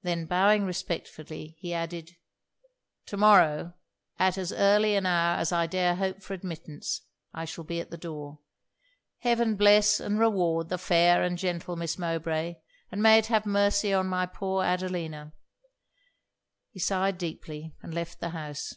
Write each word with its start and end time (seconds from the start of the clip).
Then 0.00 0.24
bowing 0.24 0.64
respectfully, 0.64 1.56
he 1.58 1.74
added 1.74 2.16
'To 3.04 3.18
morrow, 3.18 3.74
at 4.18 4.38
as 4.38 4.50
early 4.50 4.94
an 4.96 5.04
hour 5.04 5.36
as 5.36 5.52
I 5.52 5.66
dare 5.66 5.96
hope 5.96 6.22
for 6.22 6.32
admittance, 6.32 7.02
I 7.34 7.44
shall 7.44 7.62
be 7.64 7.78
at 7.78 7.90
the 7.90 7.98
door. 7.98 8.38
Heaven 9.18 9.56
bless 9.56 10.00
and 10.00 10.18
reward 10.18 10.70
the 10.70 10.78
fair 10.78 11.22
and 11.22 11.36
gentle 11.36 11.76
Miss 11.76 11.98
Mowbray 11.98 12.54
and 12.90 13.02
may 13.02 13.18
it 13.18 13.26
have 13.26 13.44
mercy 13.44 13.92
on 13.92 14.06
my 14.06 14.24
poor 14.24 14.64
Adelina!' 14.64 15.34
He 16.70 16.78
sighed 16.78 17.18
deeply, 17.18 17.74
and 17.82 17.92
left 17.92 18.20
the 18.20 18.30
house. 18.30 18.76